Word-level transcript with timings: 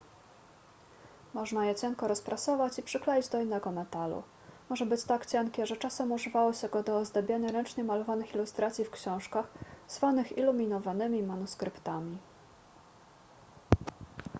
można 1.33 1.65
je 1.65 1.75
cienko 1.75 2.07
rozprasować 2.07 2.79
i 2.79 2.83
przykleić 2.83 3.27
do 3.27 3.41
innego 3.41 3.71
metalu 3.71 4.23
może 4.69 4.85
być 4.85 5.03
tak 5.03 5.25
cienkie 5.25 5.65
że 5.65 5.77
czasem 5.77 6.11
używało 6.11 6.53
się 6.53 6.69
go 6.69 6.83
do 6.83 6.97
ozdabiania 6.97 7.51
ręcznie 7.51 7.83
malowanych 7.83 8.35
ilustracji 8.35 8.85
w 8.85 8.91
książkach 8.91 9.47
zwanych 9.87 10.37
iluminowanymi 10.37 11.23
manuskryptami 11.23 12.17